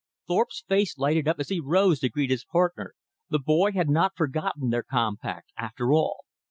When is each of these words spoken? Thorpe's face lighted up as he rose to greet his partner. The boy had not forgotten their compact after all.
Thorpe's 0.27 0.63
face 0.67 0.97
lighted 0.97 1.27
up 1.27 1.39
as 1.39 1.49
he 1.49 1.59
rose 1.59 1.99
to 1.99 2.09
greet 2.09 2.31
his 2.31 2.43
partner. 2.43 2.95
The 3.29 3.37
boy 3.37 3.73
had 3.73 3.87
not 3.87 4.17
forgotten 4.17 4.71
their 4.71 4.81
compact 4.81 5.51
after 5.55 5.93
all. 5.93 6.21